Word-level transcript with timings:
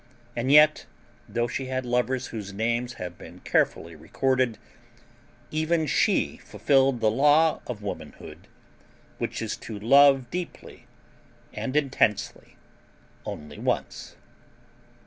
And 0.35 0.51
yet, 0.51 0.87
though 1.29 1.47
she 1.47 1.67
had 1.67 1.85
lovers 1.85 2.29
whose 2.33 2.51
names 2.53 2.93
have 2.93 3.19
been 3.19 3.39
carefully 3.41 3.95
recorded, 3.95 4.57
even 5.51 5.85
she 5.85 6.37
fulfilled 6.37 7.01
the 7.01 7.11
law 7.11 7.61
of 7.67 7.83
womanhood 7.83 8.47
which 9.19 9.43
is 9.43 9.55
to 9.57 9.77
love 9.77 10.31
deeply 10.31 10.87
and 11.53 11.75
intensely 11.75 12.55
only 13.27 13.59
once. 13.59 14.15